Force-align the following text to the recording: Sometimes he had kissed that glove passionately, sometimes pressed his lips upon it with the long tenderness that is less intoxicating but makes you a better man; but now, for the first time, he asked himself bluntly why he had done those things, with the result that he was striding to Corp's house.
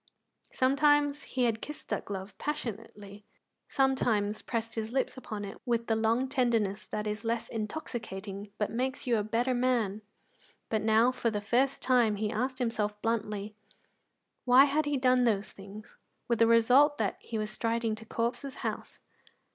Sometimes 0.51 1.21
he 1.25 1.43
had 1.43 1.61
kissed 1.61 1.89
that 1.89 2.05
glove 2.05 2.35
passionately, 2.39 3.23
sometimes 3.67 4.41
pressed 4.41 4.73
his 4.73 4.91
lips 4.91 5.15
upon 5.15 5.45
it 5.45 5.61
with 5.63 5.85
the 5.85 5.95
long 5.95 6.27
tenderness 6.27 6.87
that 6.87 7.05
is 7.05 7.23
less 7.23 7.47
intoxicating 7.49 8.49
but 8.57 8.71
makes 8.71 9.05
you 9.05 9.17
a 9.17 9.23
better 9.23 9.53
man; 9.53 10.01
but 10.69 10.81
now, 10.81 11.11
for 11.11 11.29
the 11.29 11.39
first 11.39 11.83
time, 11.83 12.15
he 12.15 12.31
asked 12.31 12.57
himself 12.57 12.99
bluntly 13.03 13.53
why 14.43 14.65
he 14.65 14.93
had 14.93 15.01
done 15.01 15.23
those 15.23 15.51
things, 15.51 15.95
with 16.27 16.39
the 16.39 16.47
result 16.47 16.97
that 16.97 17.17
he 17.19 17.37
was 17.37 17.51
striding 17.51 17.93
to 17.93 18.03
Corp's 18.03 18.41
house. 18.55 18.99